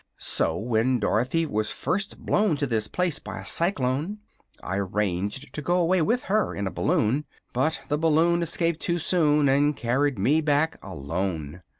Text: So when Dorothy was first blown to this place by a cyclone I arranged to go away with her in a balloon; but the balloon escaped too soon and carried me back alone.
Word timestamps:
So 0.17 0.57
when 0.57 0.97
Dorothy 0.97 1.45
was 1.45 1.69
first 1.71 2.17
blown 2.17 2.55
to 2.55 2.65
this 2.65 2.87
place 2.87 3.19
by 3.19 3.39
a 3.39 3.45
cyclone 3.45 4.17
I 4.63 4.77
arranged 4.77 5.53
to 5.53 5.61
go 5.61 5.79
away 5.79 6.01
with 6.01 6.23
her 6.23 6.55
in 6.55 6.65
a 6.65 6.71
balloon; 6.71 7.25
but 7.53 7.81
the 7.87 7.99
balloon 7.99 8.41
escaped 8.41 8.79
too 8.79 8.97
soon 8.97 9.47
and 9.47 9.77
carried 9.77 10.17
me 10.17 10.41
back 10.41 10.79
alone. 10.83 11.61